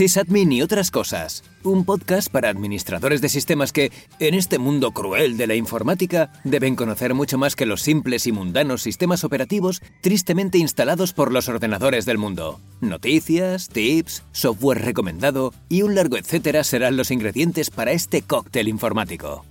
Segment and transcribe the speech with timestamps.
[0.00, 1.44] Sysadmin y otras cosas.
[1.62, 6.74] Un podcast para administradores de sistemas que, en este mundo cruel de la informática, deben
[6.74, 12.06] conocer mucho más que los simples y mundanos sistemas operativos tristemente instalados por los ordenadores
[12.06, 12.60] del mundo.
[12.80, 19.44] Noticias, tips, software recomendado y un largo etcétera serán los ingredientes para este cóctel informático.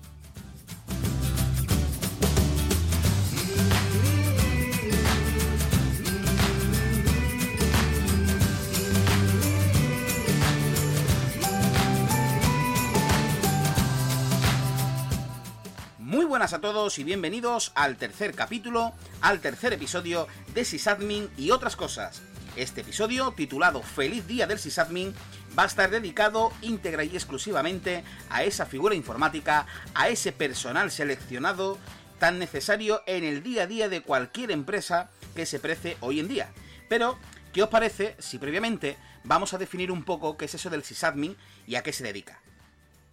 [16.54, 22.24] A todos y bienvenidos al tercer capítulo, al tercer episodio de Sysadmin y otras cosas.
[22.56, 25.14] Este episodio, titulado Feliz Día del Sysadmin,
[25.58, 31.78] va a estar dedicado íntegra y exclusivamente a esa figura informática, a ese personal seleccionado
[32.18, 36.30] tan necesario en el día a día de cualquier empresa que se prece hoy en
[36.30, 36.50] día.
[36.88, 37.20] Pero,
[37.54, 41.38] ¿qué os parece si previamente vamos a definir un poco qué es eso del sysadmin
[41.68, 42.40] y a qué se dedica?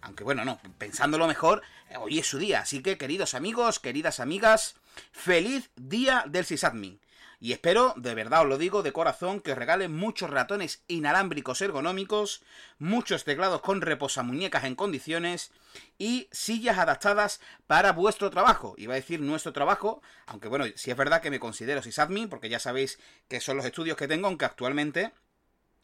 [0.01, 1.61] Aunque bueno, no, pensándolo mejor,
[1.99, 2.61] hoy es su día.
[2.61, 4.75] Así que, queridos amigos, queridas amigas,
[5.11, 6.99] feliz día del sysadmin.
[7.39, 11.61] Y espero, de verdad os lo digo de corazón, que os regalen muchos ratones inalámbricos
[11.61, 12.41] ergonómicos,
[12.79, 15.51] muchos teclados con reposamuñecas en condiciones
[15.99, 18.73] y sillas adaptadas para vuestro trabajo.
[18.77, 22.49] Iba a decir nuestro trabajo, aunque bueno, si es verdad que me considero sysadmin, porque
[22.49, 25.11] ya sabéis que son los estudios que tengo, aunque actualmente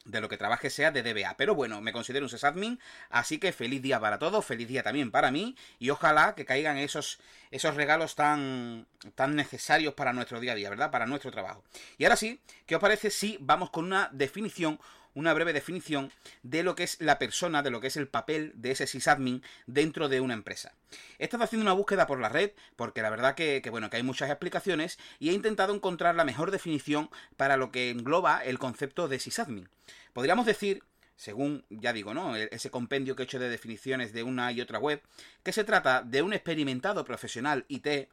[0.04, 1.36] de lo que trabaje sea de DBA.
[1.36, 2.78] Pero bueno, me considero un sysadmin,
[3.10, 6.76] así que feliz día para todos, feliz día también para mí, y ojalá que caigan
[6.76, 7.18] esos,
[7.50, 10.90] esos regalos tan, tan necesarios para nuestro día a día, ¿verdad?
[10.90, 11.64] Para nuestro trabajo.
[11.98, 14.78] Y ahora sí, ¿qué os parece si vamos con una definición
[15.14, 18.52] una breve definición de lo que es la persona, de lo que es el papel
[18.54, 20.74] de ese sysadmin dentro de una empresa.
[21.18, 24.02] He estado haciendo una búsqueda por la red, porque la verdad que, bueno, que hay
[24.02, 29.08] muchas explicaciones, y he intentado encontrar la mejor definición para lo que engloba el concepto
[29.08, 29.68] de sysadmin.
[30.12, 30.82] Podríamos decir
[31.16, 32.34] según ya digo, ¿no?
[32.34, 35.00] Ese compendio que he hecho de definiciones de una y otra web,
[35.44, 38.08] que se trata de un experimentado profesional IT,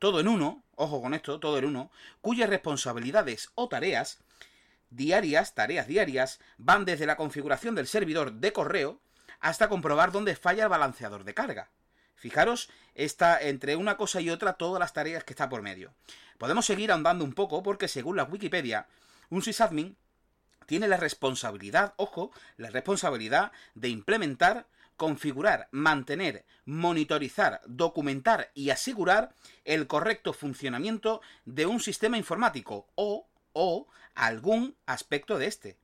[0.00, 1.90] todo en uno, ojo con esto, todo en uno,
[2.20, 4.18] cuyas responsabilidades o tareas
[4.90, 9.00] diarias, tareas diarias, van desde la configuración del servidor de correo
[9.40, 11.70] hasta comprobar dónde falla el balanceador de carga.
[12.14, 15.94] Fijaros, está entre una cosa y otra todas las tareas que está por medio.
[16.36, 18.86] Podemos seguir ahondando un poco porque según la Wikipedia,
[19.30, 19.96] un sysadmin
[20.66, 29.34] tiene la responsabilidad, ojo, la responsabilidad de implementar, configurar, mantener, monitorizar, documentar y asegurar
[29.64, 35.76] el correcto funcionamiento de un sistema informático o, o algún aspecto de este.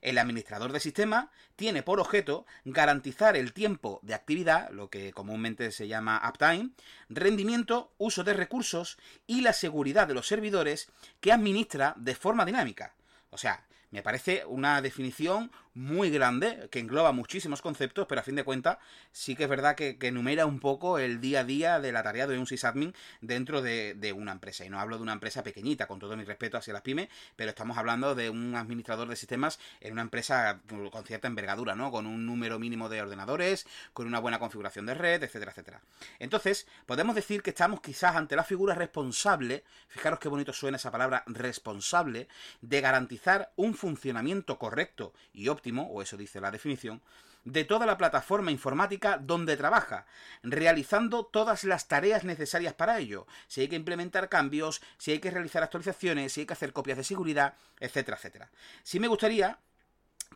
[0.00, 5.70] El administrador de sistema tiene por objeto garantizar el tiempo de actividad, lo que comúnmente
[5.72, 6.70] se llama uptime,
[7.08, 10.90] rendimiento, uso de recursos y la seguridad de los servidores
[11.20, 12.94] que administra de forma dinámica.
[13.30, 18.36] O sea, me parece una definición muy grande, que engloba muchísimos conceptos, pero a fin
[18.36, 18.78] de cuentas
[19.12, 22.26] sí que es verdad que, enumera un poco el día a día de la tarea
[22.26, 24.64] de un sysadmin dentro de, de, una empresa.
[24.64, 27.50] Y no hablo de una empresa pequeñita, con todo mi respeto hacia las pymes, pero
[27.50, 30.60] estamos hablando de un administrador de sistemas en una empresa
[30.92, 31.90] con cierta envergadura, ¿no?
[31.90, 35.80] Con un número mínimo de ordenadores, con una buena configuración de red, etcétera, etcétera.
[36.18, 40.90] Entonces, podemos decir que estamos quizás ante la figura responsable, fijaros qué bonito suena esa
[40.90, 42.28] palabra responsable,
[42.60, 47.00] de garantizar un funcionamiento correcto y óptimo, o eso dice la definición,
[47.44, 50.06] de toda la plataforma informática donde trabaja,
[50.42, 53.26] realizando todas las tareas necesarias para ello.
[53.48, 56.98] Si hay que implementar cambios, si hay que realizar actualizaciones, si hay que hacer copias
[56.98, 58.50] de seguridad, etcétera, etcétera.
[58.82, 59.58] Sí me gustaría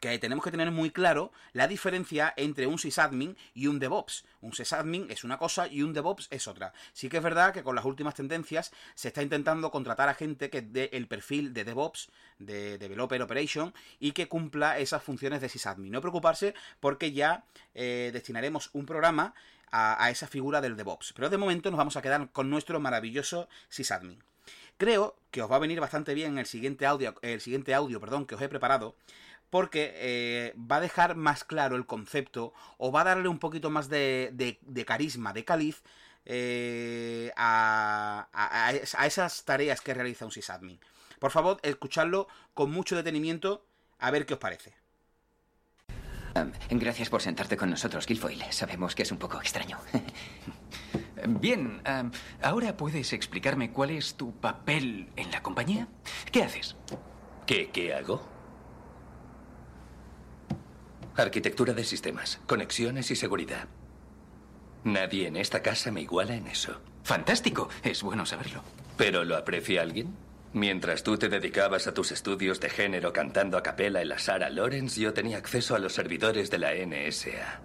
[0.00, 4.24] que tenemos que tener muy claro la diferencia entre un sysadmin y un DevOps.
[4.40, 6.72] Un sysadmin es una cosa y un DevOps es otra.
[6.92, 10.50] Sí que es verdad que con las últimas tendencias se está intentando contratar a gente
[10.50, 15.48] que dé el perfil de DevOps, de Developer Operation, y que cumpla esas funciones de
[15.48, 15.92] sysadmin.
[15.92, 17.44] No preocuparse porque ya
[17.74, 19.34] eh, destinaremos un programa
[19.70, 21.12] a, a esa figura del DevOps.
[21.12, 24.22] Pero de momento nos vamos a quedar con nuestro maravilloso sysadmin.
[24.78, 28.26] Creo que os va a venir bastante bien el siguiente audio, el siguiente audio, perdón,
[28.26, 28.94] que os he preparado,
[29.50, 33.70] porque eh, va a dejar más claro el concepto o va a darle un poquito
[33.70, 35.82] más de, de, de carisma, de caliz
[36.24, 40.78] eh, a, a, a, esas tareas que realiza un sysadmin.
[41.18, 43.64] Por favor, escuchadlo con mucho detenimiento
[43.98, 44.74] a ver qué os parece.
[46.36, 48.52] Um, gracias por sentarte con nosotros, Guilfoyle.
[48.52, 49.78] Sabemos que es un poco extraño.
[51.26, 52.10] Bien, um,
[52.42, 55.88] ahora puedes explicarme cuál es tu papel en la compañía.
[56.30, 56.76] ¿Qué haces?
[57.46, 58.37] ¿Qué, qué hago?
[61.18, 63.66] Arquitectura de sistemas, conexiones y seguridad.
[64.84, 66.80] Nadie en esta casa me iguala en eso.
[67.02, 68.62] Fantástico, es bueno saberlo.
[68.96, 70.14] ¿Pero lo aprecia alguien?
[70.52, 74.48] Mientras tú te dedicabas a tus estudios de género cantando a capela en la Sara
[74.48, 77.62] Lawrence, yo tenía acceso a los servidores de la NSA.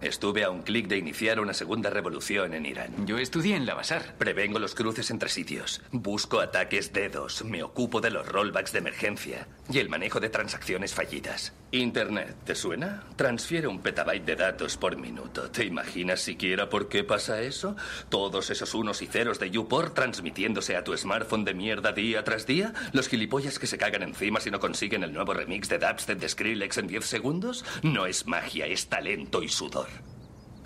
[0.00, 3.06] Estuve a un clic de iniciar una segunda revolución en Irán.
[3.06, 4.14] Yo estudié en la Basar.
[4.16, 5.80] Prevengo los cruces entre sitios.
[5.90, 7.44] Busco ataques dedos.
[7.44, 11.52] Me ocupo de los rollbacks de emergencia y el manejo de transacciones fallidas.
[11.72, 13.02] Internet, ¿te suena?
[13.16, 15.50] Transfiere un petabyte de datos por minuto.
[15.50, 17.76] ¿Te imaginas siquiera por qué pasa eso?
[18.08, 22.46] Todos esos unos y ceros de YouPort transmitiéndose a tu smartphone de mierda día tras
[22.46, 22.72] día.
[22.92, 26.28] Los gilipollas que se cagan encima si no consiguen el nuevo remix de Dubstep de
[26.28, 27.64] Skrillex en 10 segundos.
[27.82, 29.87] No es magia, es talento y sudor.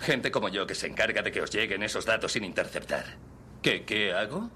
[0.03, 3.05] Gente como yo que se encarga de que os lleguen esos datos sin interceptar.
[3.61, 4.51] ¿Qué, qué hago?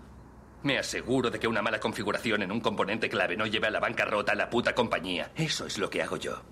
[0.63, 3.79] Me aseguro de que una mala configuración en un componente clave no lleve a la
[3.79, 5.31] bancarrota a la puta compañía.
[5.35, 6.43] Eso es lo que hago yo.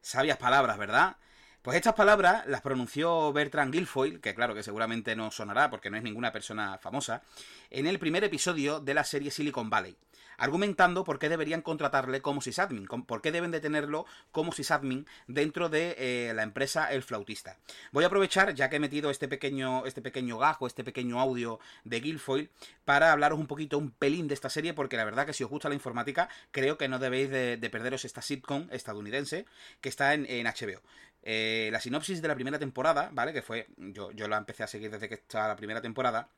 [0.00, 1.16] Sabias palabras, ¿verdad?
[1.62, 5.96] Pues estas palabras las pronunció Bertrand Guilfoyle, que claro que seguramente no sonará porque no
[5.96, 7.22] es ninguna persona famosa,
[7.70, 9.96] en el primer episodio de la serie Silicon Valley
[10.38, 15.68] argumentando por qué deberían contratarle como sysadmin, por qué deben de tenerlo como sysadmin dentro
[15.68, 17.56] de eh, la empresa El Flautista.
[17.92, 21.58] Voy a aprovechar, ya que he metido este pequeño, este pequeño gajo, este pequeño audio
[21.84, 22.50] de Guilfoyle,
[22.84, 25.50] para hablaros un poquito, un pelín de esta serie, porque la verdad que si os
[25.50, 29.44] gusta la informática, creo que no debéis de, perderos esta sitcom estadounidense
[29.80, 30.80] que está en, HBO.
[31.22, 33.32] Eh, la sinopsis de la primera temporada, ¿vale?
[33.32, 36.28] Que fue, yo, yo la empecé a seguir desde que estaba la primera temporada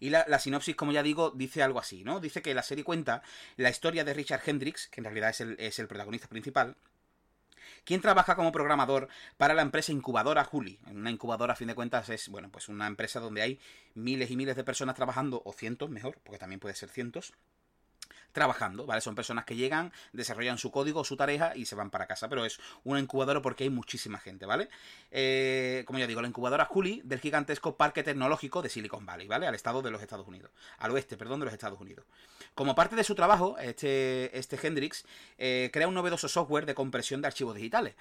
[0.00, 2.20] y la, sinopsis, como ya digo, dice algo así, ¿no?
[2.20, 3.22] Dice que la serie cuenta
[3.56, 6.76] la historia de Richard Hendricks, que en realidad es el, es el protagonista principal,
[7.84, 10.78] quien trabaja como programador para la empresa incubadora Juli.
[10.90, 13.60] Una incubadora, a fin de cuentas, es, bueno, pues una empresa donde hay
[13.94, 17.34] miles y miles de personas trabajando, o cientos, mejor, porque también puede ser cientos,
[18.32, 19.00] trabajando, ¿vale?
[19.00, 22.44] Son personas que llegan, desarrollan su código, su tarea y se van para casa, pero
[22.44, 24.68] es una incubadora porque hay muchísima gente, ¿vale?
[25.10, 29.46] Eh, como ya digo, la incubadora Juli del gigantesco parque tecnológico de Silicon Valley, ¿vale?
[29.46, 32.04] Al estado de los Estados Unidos, al oeste, perdón, de los Estados Unidos.
[32.54, 35.04] Como parte de su trabajo, este, este Hendrix
[35.38, 37.94] eh, crea un novedoso software de compresión de archivos digitales.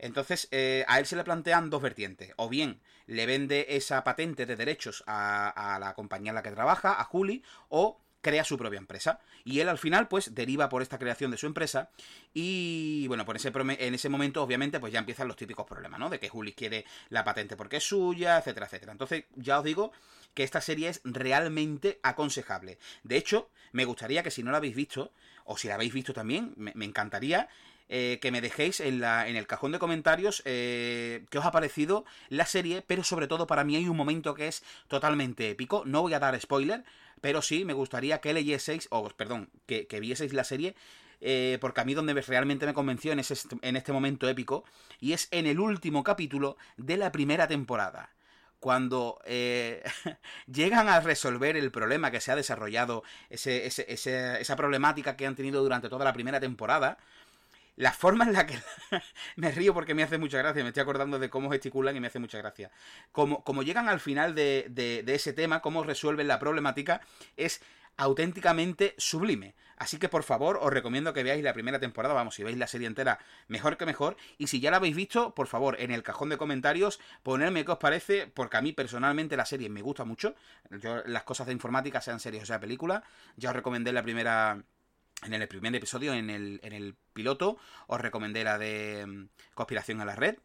[0.00, 2.32] Entonces, eh, a él se le plantean dos vertientes.
[2.36, 6.98] O bien le vende esa patente de derechos a, la compañía en la que trabaja,
[6.98, 9.20] a Juli, o crea su propia empresa.
[9.44, 11.90] Y él al final, pues, deriva por esta creación de su empresa.
[12.34, 16.10] Y bueno, por ese, en ese momento, obviamente, pues ya empiezan los típicos problemas, ¿no?
[16.10, 18.92] De que Juli quiere la patente porque es suya, etcétera, etcétera.
[18.92, 19.92] Entonces, ya os digo
[20.34, 22.78] que esta serie es realmente aconsejable.
[23.02, 25.12] De hecho, me gustaría que si no la habéis visto,
[25.44, 27.48] o si la habéis visto también, me, encantaría
[27.92, 31.50] eh, que me dejéis en, la, en el cajón de comentarios eh, qué os ha
[31.50, 35.82] parecido la serie, pero sobre todo para mí hay un momento que es totalmente épico.
[35.84, 36.84] No voy a dar spoiler,
[37.20, 40.76] pero sí me gustaría que leyeseis, o perdón, que, vieseis la serie,
[41.20, 44.62] eh, porque a mí donde realmente me convenció en, ese, en este momento épico,
[45.00, 48.10] y es en el último capítulo de la primera temporada
[48.60, 49.82] cuando eh,
[50.46, 55.62] llegan a resolver el problema que se ha desarrollado, ese, esa problemática que han tenido
[55.62, 56.98] durante toda la primera temporada,
[57.80, 58.58] la forma en la que
[59.36, 62.08] me río porque me hace mucha gracia, me estoy acordando de cómo gesticulan y me
[62.08, 62.70] hace mucha gracia.
[63.10, 67.00] Como, llegan al final de, de, ese tema, cómo resuelven la problemática,
[67.38, 67.62] es
[67.96, 69.54] auténticamente sublime.
[69.78, 72.66] Así que por favor os recomiendo que veáis la primera temporada, vamos, si veis la
[72.66, 73.18] serie entera,
[73.48, 74.18] mejor que mejor.
[74.36, 77.72] Y si ya la habéis visto, por favor, en el cajón de comentarios, ponerme qué
[77.72, 80.34] os parece, porque a mí personalmente la serie me gusta mucho.
[80.68, 83.02] Yo las cosas de informática, sean series o sea película,
[83.36, 84.62] ya os recomendé la primera
[85.22, 90.00] en el primer episodio, en el, en el piloto, os recomendé la de mm, Conspiración
[90.00, 90.36] a la Red.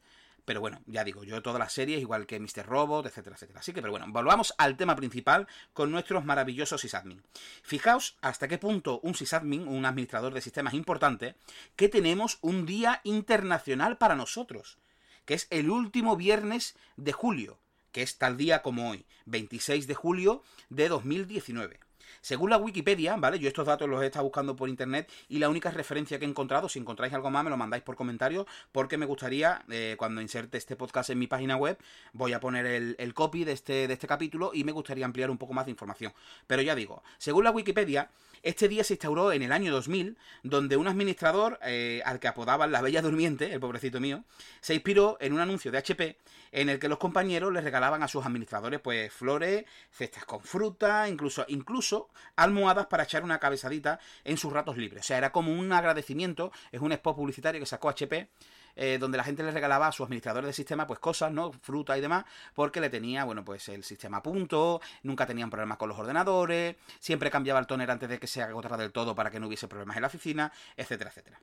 [0.46, 2.68] Pero bueno, ya digo, yo todas las series, igual que Mr.
[2.68, 3.62] Robot, etcétera, etcétera.
[3.62, 7.24] Así que, pero bueno, volvamos al tema principal con nuestros maravillosos sysadmin.
[7.64, 11.36] Fijaos hasta qué punto un sysadmin, un administrador de sistemas importante,
[11.76, 14.78] que tenemos un día internacional para nosotros,
[15.26, 17.58] que es el último viernes de julio,
[17.92, 21.80] que es tal día como hoy, 26 de julio de 2019.
[22.26, 23.38] Según la Wikipedia, ¿vale?
[23.38, 26.28] Yo estos datos los he estado buscando por internet y la única referencia que he
[26.28, 30.22] encontrado, si encontráis algo más, me lo mandáis por comentarios, porque me gustaría, eh, cuando
[30.22, 31.78] inserte este podcast en mi página web,
[32.14, 35.38] voy a poner el, copy de este, de este capítulo y me gustaría ampliar un
[35.38, 36.14] poco más de información.
[36.48, 38.10] Pero ya digo, según la Wikipedia,
[38.46, 42.72] este día se instauró en el año 2000, donde un administrador, eh, al que apodaban
[42.72, 44.24] la Bella Durmiente, el pobrecito mío,
[44.62, 46.16] se inspiró en un anuncio de HP
[46.52, 51.10] en el que los compañeros les regalaban a sus administradores pues flores, cestas con fruta,
[51.10, 55.02] incluso, incluso almohadas para echar una cabezadita en sus ratos libres.
[55.02, 58.30] O sea, era como un agradecimiento, es un spot publicitario que sacó HP,
[58.76, 61.52] eh, donde la gente le regalaba a sus administradores de sistema pues cosas, ¿no?
[61.52, 65.78] Fruta y demás, porque le tenía, bueno, pues el sistema a punto, nunca tenían problemas
[65.78, 69.32] con los ordenadores, siempre cambiaba el toner antes de que se agotara del todo para
[69.32, 71.40] que no hubiese problemas en la oficina, etcétera, etcétera.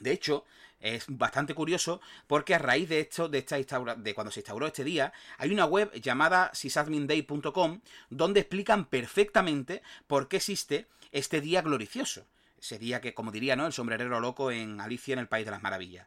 [0.00, 0.44] De hecho,
[0.80, 3.58] es bastante curioso porque a raíz de esto, de, esta
[3.96, 7.80] de cuando se instauró este día, hay una web llamada sysadminday.com
[8.10, 12.26] donde explican perfectamente por qué existe este día gloricioso.
[12.58, 13.66] Ese día que, como diría, ¿no?
[13.66, 16.06] El sombrerero loco en Alicia en el País de las Maravillas.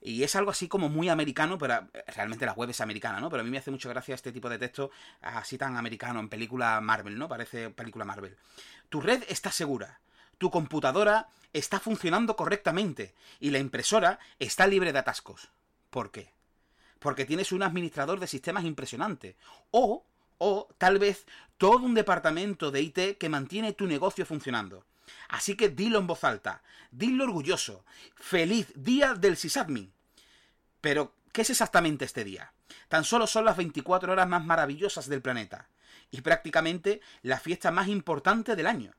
[0.00, 3.28] Y es algo así como muy americano, pero realmente la web es americana, ¿no?
[3.30, 4.90] Pero a mí me hace mucha gracia este tipo de texto
[5.20, 7.28] así tan americano, en película Marvel, ¿no?
[7.28, 8.36] Parece película Marvel.
[8.88, 10.00] Tu red está segura.
[10.38, 13.14] Tu computadora está funcionando correctamente.
[13.40, 15.50] Y la impresora está libre de atascos.
[15.90, 16.32] ¿Por qué?
[17.00, 19.36] Porque tienes un administrador de sistemas impresionante.
[19.72, 20.04] O,
[20.38, 21.26] o tal vez
[21.56, 24.84] todo un departamento de IT que mantiene tu negocio funcionando.
[25.28, 27.84] Así que dilo en voz alta, dilo orgulloso.
[28.14, 29.92] Feliz día del sysadmin.
[30.80, 32.52] Pero, ¿qué es exactamente este día?
[32.88, 35.68] Tan solo son las 24 horas más maravillosas del planeta.
[36.10, 38.94] Y prácticamente la fiesta más importante del año.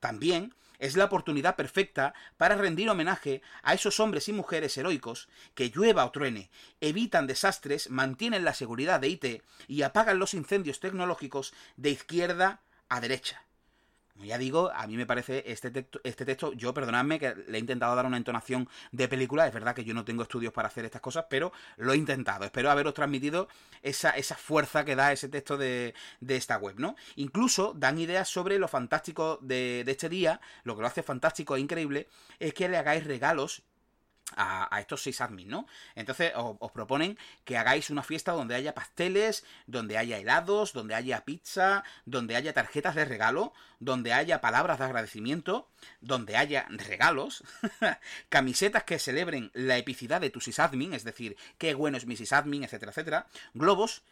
[0.00, 5.70] También es la oportunidad perfecta para rendir homenaje a esos hombres y mujeres heroicos que
[5.70, 11.54] llueva o truene, evitan desastres, mantienen la seguridad de IT y apagan los incendios tecnológicos
[11.76, 13.44] de izquierda a derecha.
[14.22, 17.60] Ya digo, a mí me parece este texto, este texto, yo perdonadme que le he
[17.60, 20.84] intentado dar una entonación de película, es verdad que yo no tengo estudios para hacer
[20.84, 22.44] estas cosas, pero lo he intentado.
[22.44, 23.48] Espero haberos transmitido
[23.82, 26.94] esa, esa fuerza que da ese texto de, de, esta web, ¿no?
[27.16, 31.60] Incluso dan ideas sobre lo fantástico de este día, lo que lo hace fantástico e
[31.60, 32.06] increíble,
[32.38, 33.64] es que le hagáis regalos
[34.36, 35.66] a, estos seis admins, ¿no?
[35.94, 41.24] Entonces os, proponen que hagáis una fiesta donde haya pasteles, donde haya helados, donde haya
[41.24, 45.68] pizza, donde haya tarjetas de regalo, donde haya palabras de agradecimiento,
[46.00, 47.44] donde haya regalos,
[48.28, 52.64] camisetas que celebren la epicidad de tu sysadmin, es decir, qué bueno es mi sysadmin,
[52.64, 54.02] etcétera, etcétera, globos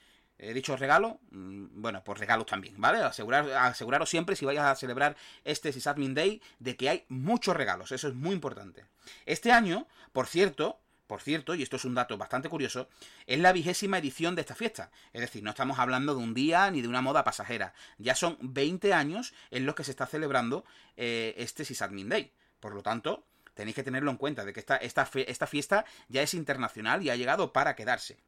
[0.42, 2.98] He dicho regalo, mm, bueno, pues regalos también, ¿vale?
[2.98, 7.92] Asegurar, aseguraros siempre, si vayas a celebrar este Sysadmin Day, de que hay muchos regalos,
[7.92, 8.84] eso es muy importante.
[9.24, 12.88] Este año, por cierto, por cierto, y esto es un dato bastante curioso,
[13.26, 14.90] es la vigésima edición de esta fiesta.
[15.12, 17.72] Es decir, no estamos hablando de un día ni de una moda pasajera.
[17.98, 20.64] Ya son 20 años en los que se está celebrando
[20.96, 22.32] eh, este Sysadmin Day.
[22.58, 27.02] Por lo tanto, tenéis que tenerlo en cuenta, de que esta fiesta ya es internacional
[27.02, 28.18] y ha llegado para quedarse.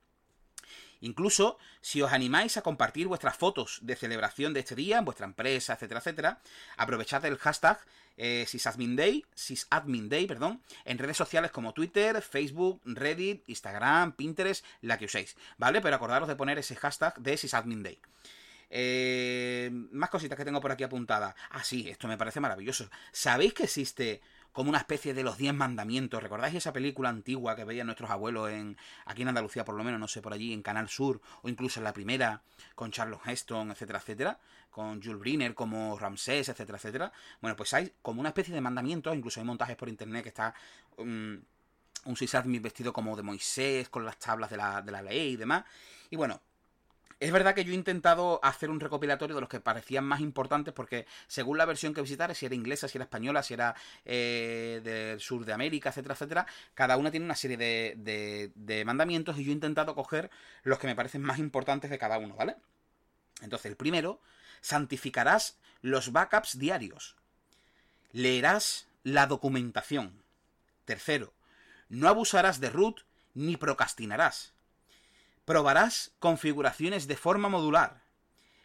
[1.01, 5.27] Incluso, si os animáis a compartir vuestras fotos de celebración de este día en vuestra
[5.27, 6.41] empresa, etcétera, etcétera,
[6.77, 7.79] aprovechad el hashtag
[8.17, 15.07] eh, sysadminday, sysadminday, perdón, en redes sociales como Twitter, Facebook, Reddit, Instagram, Pinterest, la que
[15.07, 15.81] uséis, ¿vale?
[15.81, 17.99] Pero acordaros de poner ese hashtag de sysadminday.
[18.71, 21.35] Eh, más cositas que tengo por aquí apuntadas.
[21.51, 22.91] Ah, sí, esto me parece maravilloso.
[23.13, 24.21] ¿Sabéis que existe
[24.55, 26.23] como una especie de los diez mandamientos.
[26.23, 30.01] ¿Recordáis esa película antigua que veían nuestros abuelos en aquí en Andalucía, por lo menos,
[30.01, 32.41] no sé, por allí, en Canal Sur, o incluso en la primera,
[32.75, 34.39] con Charles Heston, etcétera, etcétera,
[34.71, 37.13] con Jules Briner como Ramsés, etcétera, etcétera?
[37.43, 40.55] Bueno, pues hay como una especie de mandamientos, incluso hay montajes por internet que está...
[40.97, 41.43] Um,
[42.07, 45.37] un sysadmin vestido como de Moisés, con las tablas de la, de la ley y
[45.37, 45.65] demás.
[46.11, 46.43] Y bueno,
[47.25, 50.75] es verdad que yo he intentado hacer un recopilatorio de los que parecían más importantes
[50.75, 54.83] porque según la versión que visitara, si era inglesa, si era española, si era eh,
[54.85, 59.45] del sur de América, etcétera, etcétera, cada una tiene una serie de, de mandamientos y
[59.45, 60.31] yo he intentado coger
[60.65, 62.57] los que me parecen más importantes de cada uno, ¿vale?
[63.41, 64.21] Entonces, el primero,
[64.61, 67.17] santificarás los backups diarios.
[68.13, 70.23] Leerás la documentación.
[70.85, 71.33] Tercero,
[71.89, 73.01] no abusarás de root
[73.35, 74.54] ni procrastinarás.
[75.45, 78.03] Probarás configuraciones de forma modular.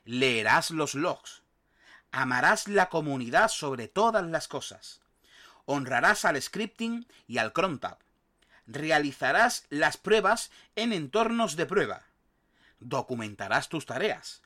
[0.05, 1.43] Leerás los logs.
[2.11, 5.01] Amarás la comunidad sobre todas las cosas.
[5.65, 7.97] Honrarás al scripting y al crontab.
[8.65, 12.03] Realizarás las pruebas en entornos de prueba.
[12.79, 14.41] Documentarás tus tareas.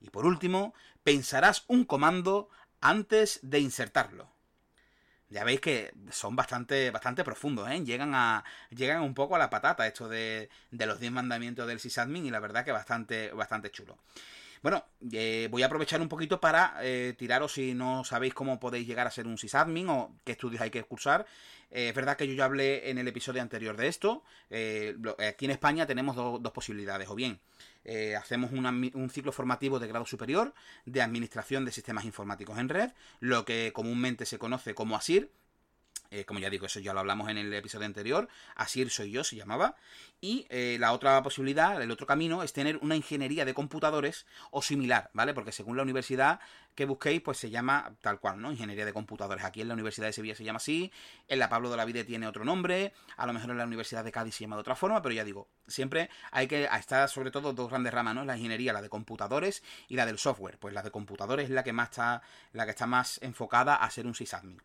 [0.00, 2.48] Y por último, pensarás un comando
[2.80, 4.35] antes de insertarlo
[5.28, 7.82] ya veis que son bastante, bastante profundos, ¿eh?
[7.84, 11.80] Llegan a, llegan un poco a la patata esto de, de los 10 mandamientos del
[11.80, 13.98] sysadmin y la verdad que bastante, bastante chulo.
[14.62, 18.86] Bueno, eh, voy a aprovechar un poquito para eh, tiraros si no sabéis cómo podéis
[18.86, 21.26] llegar a ser un sysadmin o qué estudios hay que cursar.
[21.70, 24.22] Eh, es verdad que yo ya hablé en el episodio anterior de esto.
[24.48, 27.08] aquí en España tenemos dos posibilidades.
[27.08, 27.40] O bien
[28.18, 30.54] hacemos un ciclo formativo de grado superior
[30.86, 35.30] de Administración de Sistemas Informáticos en Red, lo que comúnmente se conoce como ASIR,
[36.10, 38.28] eh, como ya digo, eso ya lo hablamos en el episodio anterior.
[38.54, 39.76] Así soy yo, se llamaba.
[40.20, 44.62] Y eh, la otra posibilidad, el otro camino, es tener una ingeniería de computadores o
[44.62, 45.34] similar, ¿vale?
[45.34, 46.40] Porque según la universidad
[46.74, 48.52] que busquéis, pues se llama tal cual, ¿no?
[48.52, 49.44] Ingeniería de computadores.
[49.44, 50.92] Aquí en la Universidad de Sevilla se llama así.
[51.26, 52.92] En la Pablo de la Vida tiene otro nombre.
[53.16, 55.00] A lo mejor en la Universidad de Cádiz se llama de otra forma.
[55.00, 58.24] Pero ya digo, siempre hay que estar sobre todo dos grandes ramas, ¿no?
[58.24, 60.58] La ingeniería, la de computadores y la del software.
[60.58, 62.22] Pues la de computadores es la que más está,
[62.52, 64.60] la que está más enfocada a ser un sysadmin.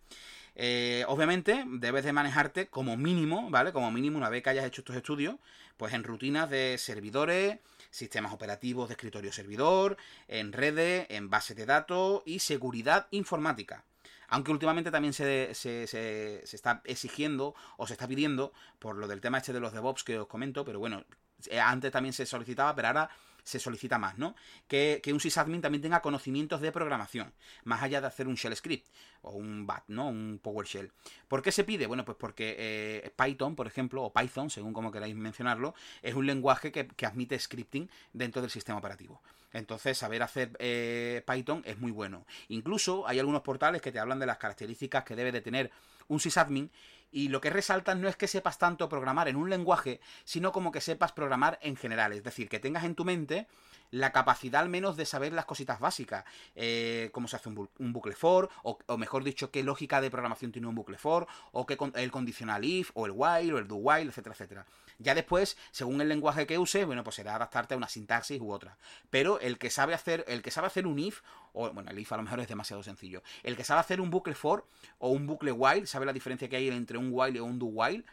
[0.56, 3.72] Eh, obviamente, debes de manejarte como mínimo, ¿vale?
[3.72, 5.36] Como mínimo, una vez que hayas hecho estos estudios,
[5.78, 11.66] pues en rutinas de servidores, sistemas operativos de escritorio servidor, en redes, en bases de
[11.66, 13.86] datos y seguridad informática.
[14.28, 19.08] Aunque últimamente también se, se, se, se, está exigiendo o se está pidiendo por lo
[19.08, 21.04] del tema este de los DevOps que os comento, pero bueno,
[21.48, 23.10] eh, antes también se solicitaba, pero ahora
[23.44, 24.36] se solicita más, ¿no?
[24.68, 27.34] Que, un sysadmin también tenga conocimientos de programación,
[27.64, 28.88] más allá de hacer un shell script
[29.22, 30.08] o un BAT, ¿no?
[30.10, 30.92] Un PowerShell.
[31.28, 31.88] ¿Por qué se pide?
[31.88, 36.26] Bueno, pues porque eh, Python, por ejemplo, o Python, según como queráis mencionarlo, es un
[36.26, 39.22] lenguaje que, admite scripting dentro del sistema operativo.
[39.54, 42.26] Entonces, saber hacer eh, Python es muy bueno.
[42.48, 45.72] Incluso hay algunos portales que te hablan de las características que debe de tener
[46.08, 46.72] un sysadmin
[47.12, 50.72] y lo que resaltan no es que sepas tanto programar en un lenguaje, sino como
[50.72, 52.14] que sepas programar en general.
[52.14, 53.48] Es decir, que tengas en tu mente
[53.92, 56.24] la capacidad al menos de saber las cositas básicas,
[56.56, 60.68] eh, cómo se hace un, bucle for, o, mejor dicho, qué lógica de programación tiene
[60.68, 64.10] un bucle for, o qué el condicional if, o el while, o el do while,
[64.10, 64.66] etcétera, etcétera.
[64.98, 68.52] Ya después, según el lenguaje que uses, bueno, pues será adaptarte a una sintaxis u
[68.52, 68.78] otra.
[69.10, 71.22] Pero el que sabe hacer, el que sabe hacer un if,
[71.54, 73.24] o bueno, el if a lo mejor es demasiado sencillo.
[73.44, 74.66] El que sabe hacer un bucle for
[75.00, 77.66] o un bucle while, sabe la diferencia que hay entre un while y un do
[77.66, 78.04] while,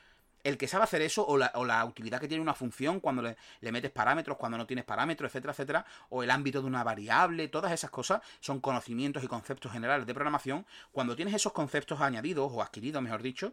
[0.44, 3.72] el que sabe hacer eso, o la, utilidad que tiene una función cuando le, le,
[3.72, 7.72] metes parámetros, cuando no tienes parámetros, etcétera, etcétera, o el ámbito de una variable, todas
[7.72, 10.64] esas cosas son conocimientos y conceptos generales de programación.
[10.92, 13.52] Cuando tienes esos conceptos añadidos, o adquiridos, mejor dicho,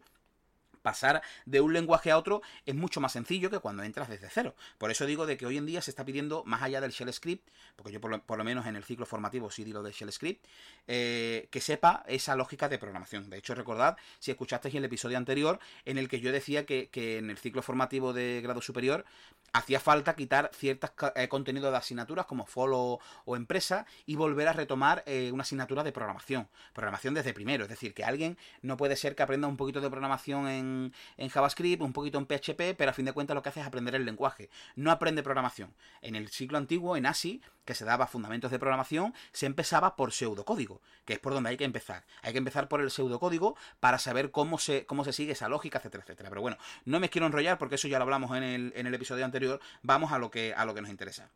[0.86, 4.54] pasar de un lenguaje a otro es mucho más sencillo que cuando entras desde cero.
[4.77, 7.12] Por eso digo de que hoy en día se está pidiendo, más allá del shell
[7.12, 10.46] script, porque yo por lo, menos en el ciclo formativo sí digo del shell script,
[10.88, 13.32] eh, que sepa esa lógica de programación.
[13.32, 17.18] De hecho, recordad, si escuchasteis el episodio anterior, en el que yo decía que, que
[17.18, 19.06] en el ciclo formativo de grado superior
[19.56, 24.54] hacía falta quitar ciertos eh, contenidos de asignaturas como follow o empresa y volver a
[24.54, 26.48] retomar eh, una asignatura de programación.
[26.74, 29.89] Programación desde primero, es decir, que alguien no puede ser que aprenda un poquito de
[29.89, 30.74] programación en,
[31.17, 33.67] en, JavaScript, un poquito en PHP, pero a fin de cuentas lo que hace es
[33.67, 34.49] aprender el lenguaje.
[34.75, 35.73] No aprende programación.
[36.01, 40.11] En el ciclo antiguo, en ASI, que se daba fundamentos de programación, se empezaba por
[40.11, 42.03] pseudocódigo, que es por donde hay que empezar.
[42.21, 45.79] Hay que empezar por el pseudocódigo para saber cómo se, cómo se sigue esa lógica,
[45.79, 46.29] etcétera, etcétera.
[46.29, 48.93] Pero bueno, no me quiero enrollar porque eso ya lo hablamos en el, en el
[48.93, 51.29] episodio anterior vamos a lo que, a lo que nos interesa.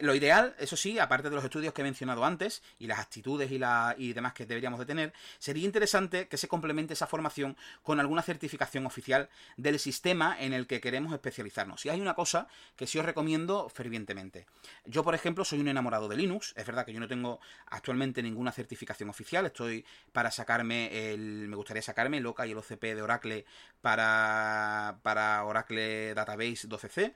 [0.00, 3.50] Lo ideal, eso sí, aparte de los estudios que he mencionado antes y las actitudes
[3.50, 3.60] y,
[4.02, 8.22] y demás que deberíamos de tener, sería interesante que se complemente esa formación con alguna
[8.22, 11.84] certificación oficial del sistema en el que queremos especializarnos.
[11.86, 14.46] Y hay una cosa que sí os recomiendo fervientemente.
[14.84, 16.54] Yo, por ejemplo, soy un enamorado de Linux.
[16.56, 19.46] Es verdad que yo no tengo actualmente ninguna certificación oficial.
[19.46, 21.48] Estoy para sacarme el.
[21.48, 23.44] Me gustaría sacarme el OCA y el OCP de Oracle
[23.80, 27.14] para, para Oracle Database 12c.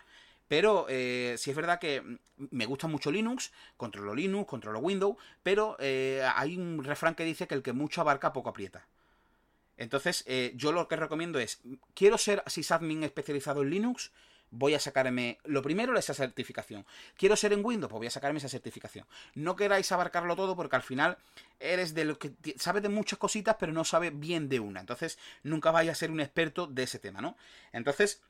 [0.52, 2.02] Pero eh, sí es verdad que
[2.36, 7.46] me gusta mucho Linux, controlo Linux, controlo Windows, pero eh, hay un refrán que dice
[7.46, 8.86] que el que mucho abarca poco aprieta.
[9.78, 11.62] Entonces, eh, yo lo que recomiendo es,
[11.94, 14.12] quiero ser sysadmin especializado en Linux,
[14.50, 16.84] voy a sacarme, lo primero, esa certificación.
[17.16, 19.06] Quiero ser en Windows, pues voy a sacarme esa certificación.
[19.34, 21.16] No queráis abarcarlo todo porque al final
[21.60, 24.80] eres de lo que sabes de muchas cositas, pero no sabes bien de una.
[24.80, 27.38] Entonces, nunca vais a ser un experto de ese tema, ¿no?
[27.72, 28.20] Entonces,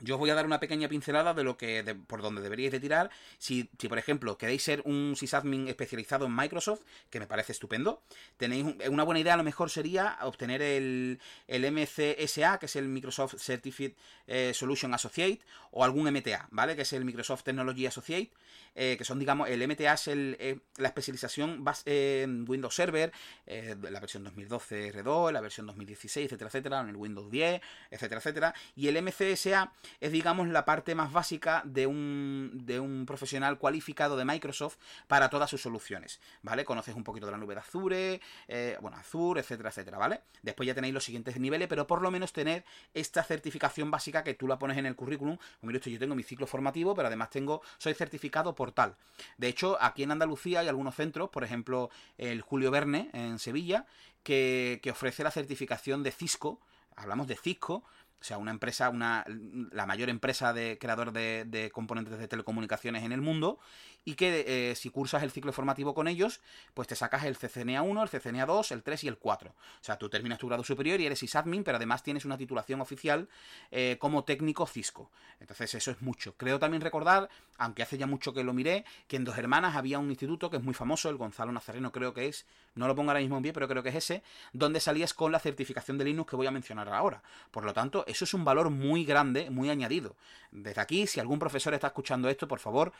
[0.00, 2.80] yo os voy a dar una pequeña pincelada de lo que por donde deberíais de
[2.80, 3.10] tirar.
[3.38, 8.02] Si, por ejemplo, queréis ser un sysadmin especializado en Microsoft, que me parece estupendo,
[8.36, 12.88] tenéis una buena idea, a lo mejor sería obtener el, el MCSA, que es el
[12.88, 16.76] Microsoft Certificate eh, Solution Associate, o algún MTA, ¿vale?
[16.76, 18.30] Que es el Microsoft Technology Associate,
[18.74, 23.12] eh, que son, digamos, el MTA es el, eh, la especialización en Windows Server,
[23.46, 28.54] la versión 2012 R2, la versión 2016, etcétera, etcétera, en el Windows 10, etcétera, etcétera.
[28.76, 34.16] Y el MCSA es, digamos, la parte más básica de un, de un profesional cualificado
[34.16, 36.64] de Microsoft para todas sus soluciones, ¿vale?
[36.64, 40.22] Conoces un poquito de la nube de Azure, eh, bueno, Azure, etcétera, etcétera, ¿vale?
[40.42, 44.34] Después ya tenéis los siguientes niveles, pero por lo menos tener esta certificación básica que
[44.34, 45.36] tú la pones en el currículum.
[45.36, 48.96] Pues mira, esto yo tengo mi ciclo formativo, pero además tengo, soy certificado por tal.
[49.36, 53.86] De hecho, aquí en Andalucía hay algunos centros, por ejemplo, el Julio Verne en Sevilla,
[54.22, 56.60] que, que ofrece la certificación de Cisco,
[56.96, 57.84] hablamos de Cisco,
[58.20, 59.24] o sea, una empresa, una,
[59.70, 63.58] la mayor empresa de creador de, componentes de telecomunicaciones en el mundo,
[64.04, 66.40] y que eh, si cursas el ciclo formativo con ellos,
[66.74, 69.50] pues te sacas el CCNA 1, el CCNA 2, el 3 y el 4.
[69.50, 72.80] O sea, tú terminas tu grado superior y eres sysadmin, pero además tienes una titulación
[72.80, 73.28] oficial
[73.70, 75.10] eh, como técnico Cisco.
[75.40, 76.34] Entonces, eso es mucho.
[76.36, 77.28] Creo también recordar,
[77.58, 80.56] aunque hace ya mucho que lo miré, que en Dos Hermanas había un instituto que
[80.56, 82.46] es muy famoso, el Gonzalo Nazareno creo que es,
[82.78, 85.32] no lo pongo ahora mismo en pie, pero creo que es ese, donde salías con
[85.32, 87.22] la certificación de Linux que voy a mencionar ahora.
[87.50, 90.16] Por lo tanto, eso es un valor muy grande, muy añadido.
[90.50, 92.92] Desde aquí, si algún profesor está escuchando esto, por favor,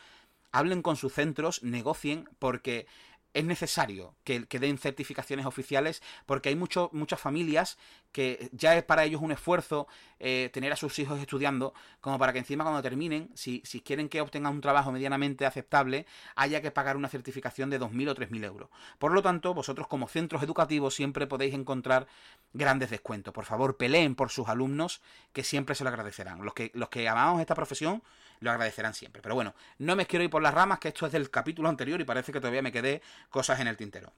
[0.51, 2.87] hablen con sus centros, negocien, porque
[3.33, 7.77] es necesario que, den certificaciones oficiales porque hay mucho, muchas familias
[8.11, 9.87] que ya es para ellos un esfuerzo
[10.19, 14.09] eh, tener a sus hijos estudiando, como para que encima cuando terminen, si, si, quieren
[14.09, 18.45] que obtengan un trabajo medianamente aceptable, haya que pagar una certificación de 2.000 o 3.000
[18.45, 18.69] euros.
[18.97, 22.07] Por lo tanto, vosotros como centros educativos siempre podéis encontrar
[22.53, 23.33] grandes descuentos.
[23.33, 26.43] Por favor, peleen por sus alumnos, que siempre se lo agradecerán.
[26.43, 28.03] Los que, los que amamos esta profesión
[28.39, 29.21] lo agradecerán siempre.
[29.21, 31.99] Pero bueno, no me quiero ir por las ramas, que esto es del capítulo anterior
[32.01, 34.13] y parece que todavía me quedé cosas en el tintero.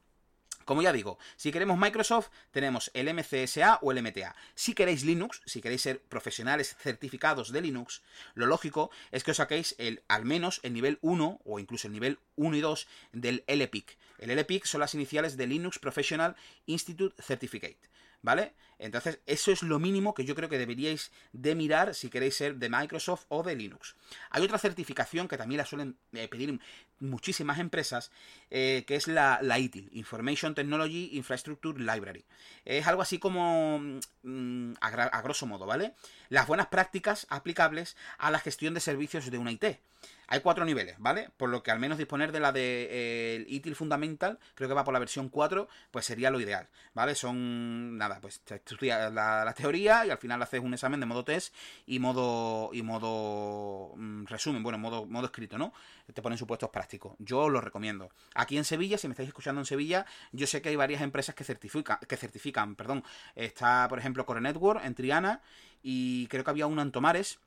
[0.65, 4.36] Como ya digo, si queremos Microsoft, tenemos el MCSA o el MTA.
[4.56, 8.02] Si queréis Linux, si queréis ser profesionales certificados de Linux,
[8.34, 11.93] lo lógico es que os saquéis el, al menos el nivel 1 o incluso el
[11.93, 13.97] nivel 1 y 2 del LPIC.
[14.19, 17.91] El LPIC son las iniciales de Linux Professional Institute Certificate.
[18.21, 18.54] ¿vale?
[18.82, 22.56] Entonces, eso es lo mínimo que yo creo que deberíais de mirar si queréis ser
[22.56, 23.96] de Microsoft o de Linux.
[24.32, 26.60] Hay otra certificación que también la suelen eh, pedir
[27.00, 28.12] muchísimas empresas,
[28.50, 32.26] eh, que es la, la ITIL, Information Technology Infrastructure Library.
[32.65, 33.80] Es algo así como,
[34.24, 35.94] mm, a grosso modo, ¿vale?
[36.30, 39.80] Las buenas prácticas aplicables a la gestión de servicios de una IT.
[40.28, 41.30] Hay cuatro niveles, ¿vale?
[41.36, 44.86] Por lo que al menos disponer de la de eh, ITIL Fundamental, creo que va
[44.86, 47.15] por la versión 4, pues sería lo ideal, ¿vale?
[47.15, 51.53] Son, nada, pues estudias la, teoría y al final haces un examen de modo test
[51.86, 55.73] y modo, y modo mm, resumen, bueno, modo, modo escrito, ¿no?
[56.13, 57.15] Te ponen supuestos prácticos.
[57.19, 58.10] Yo lo recomiendo.
[58.36, 61.36] Aquí en Sevilla, si me estáis escuchando en Sevilla, yo sé que hay varias empresas
[61.36, 63.03] que certifican, que certifican, perdón.
[63.36, 65.41] Está, por ejemplo, Core Network en Triana
[65.81, 67.39] y creo que había una en Tomares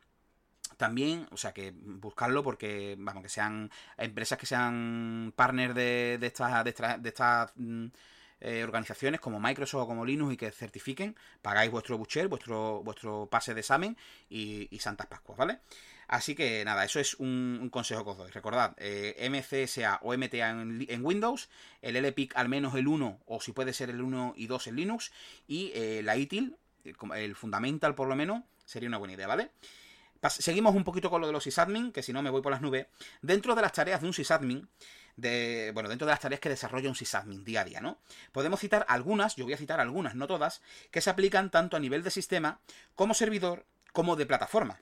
[0.76, 6.26] también, o sea que buscarlo porque, vamos, que sean empresas que sean partners de, de
[6.26, 7.86] estas, de, estas mm,
[8.44, 13.26] eh, organizaciones como Microsoft o como Linux y que certifiquen, pagáis vuestro bucher, vuestro, vuestro
[13.30, 13.96] pase de examen
[14.28, 15.60] y, Santas Pascuas, ¿vale?
[16.08, 18.30] Así que nada, eso es un, consejo que os doy.
[18.30, 21.48] Recordad, eh, MCSA o MTA en, Windows,
[21.80, 24.76] el LPIC al menos el 1 o si puede ser el 1 y 2 en
[24.76, 25.10] Linux
[25.48, 26.56] y eh, la ITIL,
[27.16, 29.52] el Fundamental por lo menos, sería una buena idea, ¿vale?
[30.30, 32.60] Seguimos un poquito con lo de los sysadmin, que si no me voy por las
[32.60, 32.86] nubes.
[33.22, 34.68] Dentro de las tareas de un sysadmin,
[35.16, 37.98] de, bueno, dentro de las tareas que desarrolla un sysadmin día a día, ¿no?
[38.32, 41.80] Podemos citar algunas, yo voy a citar algunas, no todas, que se aplican tanto a
[41.80, 42.60] nivel de sistema
[42.94, 44.80] como servidor como de plataforma.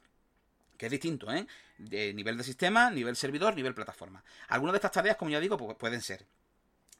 [0.79, 1.47] Que es distinto, ¿eh?
[1.79, 4.25] De nivel de sistema, nivel servidor, nivel plataforma.
[4.49, 6.27] Algunas de estas tareas, como ya digo, pues pueden ser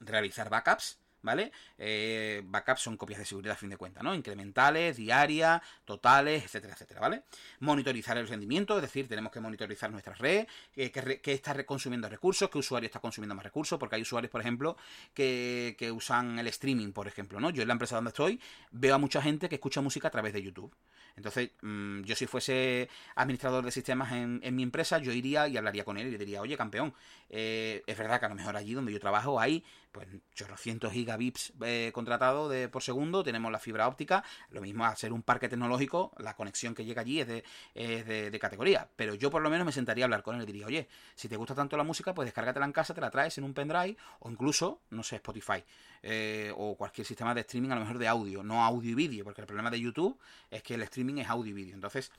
[0.01, 1.53] realizar backups, ¿vale?
[1.79, 4.15] Eh, backups son copias de seguridad a fin de cuentas, ¿no?
[4.15, 7.23] Incrementales, diarias, totales, etcétera, etcétera, ¿vale?
[7.61, 12.51] Monitorizar el rendimiento, es decir, tenemos que monitorizar nuestra red, eh, que, está consumiendo recursos,
[12.51, 14.77] qué usuario está consumiendo más recursos, porque hay usuarios, por ejemplo,
[15.15, 17.51] que, usan el streaming, por ejemplo, ¿no?
[17.51, 20.33] Yo en la empresa donde estoy veo a mucha gente que escucha música a través
[20.33, 20.75] de YouTube.
[21.17, 25.85] Entonces, mm, yo si fuese administrador de sistemas en, mi empresa, yo iría y hablaría
[25.85, 26.95] con él y le diría, oye, campeón,
[27.29, 31.53] eh, es verdad que a lo mejor allí donde yo trabajo hay pues chorrocientos gigabits
[31.65, 35.49] eh, contratados de, por segundo, tenemos la fibra óptica, lo mismo a ser un parque
[35.49, 39.51] tecnológico, la conexión que llega allí es, de, es de, categoría, pero yo por lo
[39.51, 41.85] menos me sentaría a hablar con él y diría, oye, si te gusta tanto la
[41.85, 45.17] música, pues descárgatela en casa, te la traes en un pendrive o incluso, no sé,
[45.17, 45.63] Spotify
[46.03, 49.25] eh, o cualquier sistema de streaming a lo mejor de audio, no audio y vídeo,
[49.25, 50.19] porque el problema de YouTube
[50.51, 52.11] es que el streaming es audio y vídeo, entonces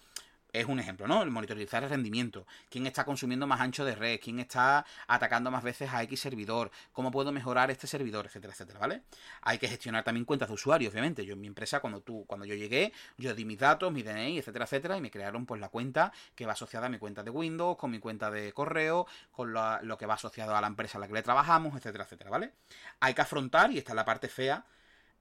[0.54, 1.24] es un ejemplo, ¿no?
[1.24, 5.64] El monitorizar el rendimiento, quién está consumiendo más ancho de red, quién está atacando más
[5.64, 9.02] veces a X servidor, cómo puedo mejorar este servidor, etcétera, etcétera, ¿vale?
[9.42, 11.26] Hay que gestionar también cuentas de usuario, obviamente.
[11.26, 14.38] Yo en mi empresa, cuando tú, cuando yo llegué, yo di mis datos, mi DNI,
[14.38, 17.32] etcétera, etcétera, y me crearon pues la cuenta que va asociada a mi cuenta de
[17.32, 21.02] Windows, con mi cuenta de correo, con lo, que va asociado a la empresa a
[21.02, 22.54] la que le trabajamos, etcétera, etcétera, ¿vale?
[23.00, 24.66] Hay que afrontar, y esta es la parte fea,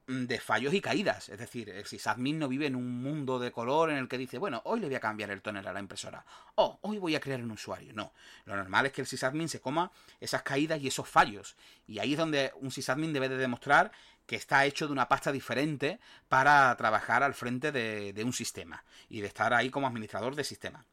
[0.06, 1.28] de fallos y caídas.
[1.28, 4.38] Es decir, el sysadmin no vive en un mundo de color en el que dice,
[4.38, 6.24] bueno, hoy le voy a cambiar el tonel a la impresora.
[6.56, 7.92] O hoy voy a crear un usuario.
[7.92, 8.12] No.
[8.44, 11.56] Lo normal es que el sysadmin se coma esas caídas y esos fallos.
[11.86, 13.92] Y ahí es donde un sysadmin debe de demostrar
[14.26, 18.84] que está hecho de una pasta diferente para trabajar al frente de, de un sistema
[19.08, 20.84] y de estar ahí como administrador de sistema.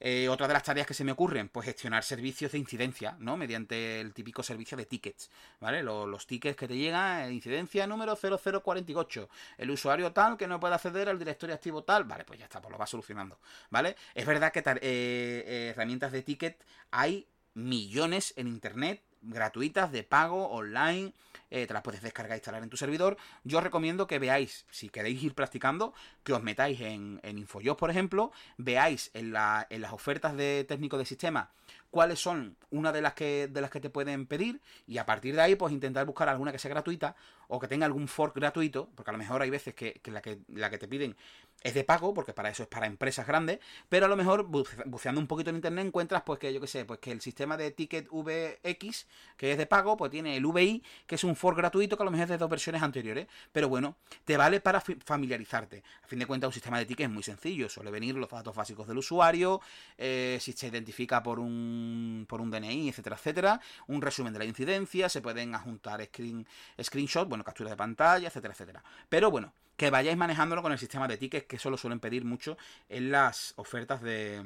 [0.00, 3.36] Eh, otra de las tareas que se me ocurren, pues gestionar servicios de incidencia, ¿no?
[3.36, 5.30] Mediante el típico servicio de tickets,
[5.60, 5.82] ¿vale?
[5.82, 9.28] Los, tickets que te llegan, incidencia número 0048,
[9.58, 12.60] el usuario tal que no puede acceder al directorio activo tal, vale, pues ya está,
[12.60, 13.38] pues lo va solucionando,
[13.70, 13.96] ¿vale?
[14.14, 20.48] Es verdad que eh, eh, herramientas de ticket hay millones en internet, gratuitas, de pago,
[20.48, 21.12] online,
[21.50, 23.16] eh, te las puedes descargar e instalar en tu servidor.
[23.44, 27.90] Yo os recomiendo que veáis, si queréis ir practicando, que os metáis en, en por
[27.90, 31.50] ejemplo, veáis en, las ofertas de técnico de sistema
[31.94, 35.36] cuáles son una de las que de las que te pueden pedir y a partir
[35.36, 37.14] de ahí pues intentar buscar alguna que sea gratuita
[37.46, 40.40] o que tenga algún fork gratuito, porque a lo mejor hay veces que, la, que
[40.48, 41.14] la que te piden
[41.62, 45.20] es de pago, porque para eso es para empresas grandes, pero a lo mejor buceando
[45.20, 47.70] un poquito en internet encuentras pues que yo que sé, pues que el sistema de
[47.70, 51.96] ticket VX, que es de pago, pues tiene el VI, que es un fork gratuito
[51.96, 55.82] que a lo mejor es de dos versiones anteriores, pero bueno, te vale para familiarizarte.
[56.02, 58.54] A fin de cuentas un sistema de ticket es muy sencillo, suele venir los datos
[58.54, 59.60] básicos del usuario,
[59.96, 61.83] eh, si se identifica por un,
[62.26, 66.46] por un DNI, etcétera, etcétera, un resumen de la incidencia, se pueden adjuntar screen,
[66.82, 68.84] screenshot, bueno, capturas de pantalla, etcétera, etcétera.
[69.08, 72.24] Pero bueno, que vayáis manejándolo con el sistema de tickets, que eso lo suelen pedir
[72.24, 72.56] mucho
[72.88, 74.44] en las ofertas de,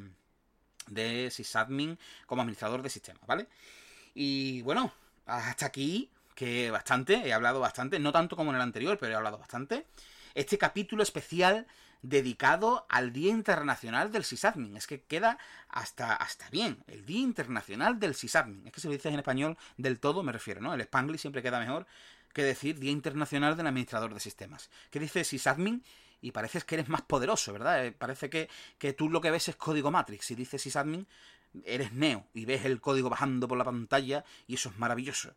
[0.87, 3.47] de sysadmin como administrador de sistemas, ¿vale?
[4.15, 4.93] Y bueno,
[5.27, 9.17] hasta aquí, que bastante, he hablado bastante, no tanto como en el anterior, pero he
[9.17, 9.87] hablado bastante.
[10.35, 11.67] Este capítulo especial
[12.03, 14.77] dedicado al Día Internacional del Sysadmin.
[14.77, 16.83] Es que queda hasta, hasta bien.
[16.87, 18.67] El Día Internacional del Sysadmin.
[18.67, 20.75] Es que si lo dices en español del todo me refiero, ¿no?
[20.75, 21.87] El Spanglish siempre queda mejor
[22.33, 24.71] que decir Día Internacional del Administrador de Sistemas.
[24.91, 25.83] ¿Qué dice sysadmin?
[26.21, 27.87] Y pareces que eres más poderoso, ¿verdad?
[27.87, 30.27] Eh, parece que, que tú lo que ves es código Matrix.
[30.27, 31.07] Si dices sysadmin,
[31.65, 35.35] eres Neo y ves el código bajando por la pantalla y eso es maravilloso.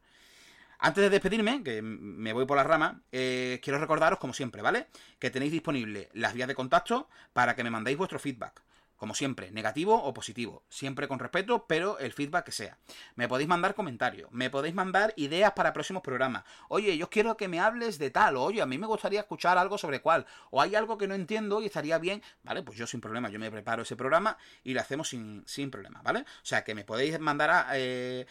[0.83, 4.87] Antes de despedirme, que me voy por la rama, eh, quiero recordaros, como siempre, ¿vale?
[5.19, 8.63] Que tenéis disponible las vías de contacto para que me mandéis vuestro feedback.
[9.01, 12.77] Como siempre, negativo o positivo, siempre con respeto, pero el feedback que sea.
[13.15, 16.43] Me podéis mandar comentarios, me podéis mandar ideas para próximos programas.
[16.69, 19.79] Oye, yo quiero que me hables de tal, oye, a mí me gustaría escuchar algo
[19.79, 22.61] sobre cuál, o hay algo que no entiendo y estaría bien, ¿vale?
[22.61, 26.03] Pues yo sin problema, yo me preparo ese programa y lo hacemos sin, sin problema,
[26.03, 26.19] ¿vale?
[26.19, 28.27] O sea, que me podéis mandar eh,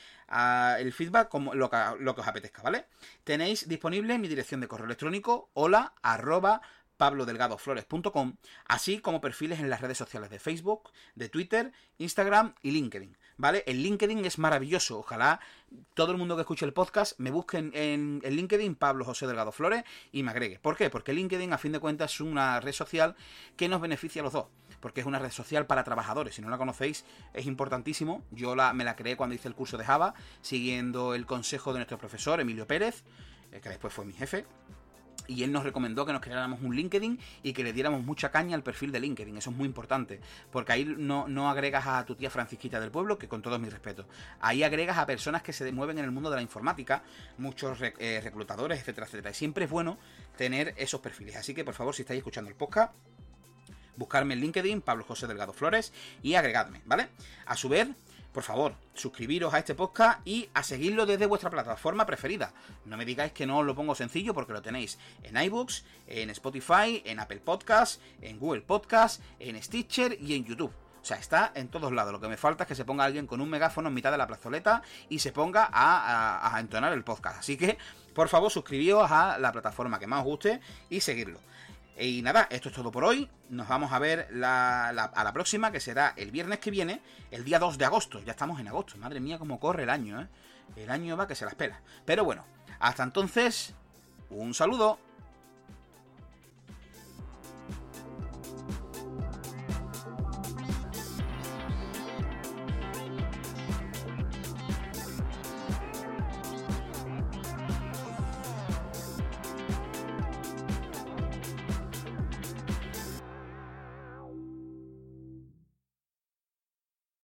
[0.79, 2.87] el feedback como lo que, lo que os apetezca, ¿vale?
[3.25, 6.63] Tenéis disponible mi dirección de correo electrónico, hola, arroba,
[7.01, 8.35] pablodelgadoflores.com,
[8.67, 13.17] así como perfiles en las redes sociales de Facebook, de Twitter, Instagram y LinkedIn.
[13.39, 13.65] ¿Vale?
[13.67, 14.99] El LinkedIn es maravilloso.
[14.99, 15.41] Ojalá
[15.95, 19.51] todo el mundo que escuche el podcast me busque en, el LinkedIn Pablo José Delgado
[19.51, 19.83] Flores
[20.13, 20.59] y me agregue.
[20.59, 20.91] ¿Por qué?
[20.91, 23.17] Porque LinkedIn, a fin de cuentas, es una red social
[23.57, 24.49] que nos beneficia a los dos.
[24.81, 26.35] Porque es una red social para trabajadores.
[26.35, 28.23] Si no la conocéis, es importantísimo.
[28.31, 31.79] Yo la, me la creé cuando hice el curso de Java, siguiendo el consejo de
[31.79, 33.05] nuestro profesor Emilio Pérez,
[33.53, 34.45] eh, que después fue mi jefe
[35.31, 38.57] y él nos recomendó que nos creáramos un LinkedIn y que le diéramos mucha caña
[38.57, 39.37] al perfil de LinkedIn.
[39.37, 43.17] Eso es muy importante, porque ahí no, no agregas a tu tía Francisquita del pueblo,
[43.17, 44.07] que con todo mi respeto.
[44.41, 47.05] Ahí agregas a personas que se mueven en el mundo de la informática,
[47.39, 49.31] muchos eh, reclutadores, etcétera, etcétera.
[49.31, 49.99] Y siempre es bueno
[50.37, 51.37] tener esos perfiles.
[51.37, 52.93] Así que por favor, si estáis escuchando el podcast,
[53.97, 57.09] buscarme en LinkedIn, Pablo José Delgado Flores, y agregadme, ¿vale?
[57.47, 57.89] A su vez,
[58.33, 62.53] por favor, suscribiros a este podcast y a seguirlo desde vuestra plataforma preferida.
[62.85, 66.31] No me digáis que no os lo pongo sencillo porque lo tenéis en iBooks, en
[66.31, 70.73] Spotify, en Apple Podcasts, en Google Podcasts, en Stitcher y en YouTube.
[71.01, 72.13] O sea, está en todos lados.
[72.13, 74.19] Lo que me falta es que se ponga alguien con un megáfono en mitad de
[74.19, 77.39] la plazoleta y se ponga a, entonar el podcast.
[77.39, 77.79] Así que,
[78.15, 81.41] por favor, suscribíos a la plataforma que más os guste y seguirlo.
[81.99, 83.29] Y nada, esto es todo por hoy.
[83.51, 87.59] Nos vamos a ver a la próxima, que será el viernes que viene, el día
[87.59, 88.21] 2 de agosto.
[88.25, 88.97] Ya estamos en agosto.
[88.97, 90.29] Madre mía, cómo corre el año, ¿eh?
[90.77, 91.83] El año va que se la espera.
[92.05, 92.45] Pero bueno,
[92.79, 93.75] hasta entonces,
[94.31, 94.99] un saludo.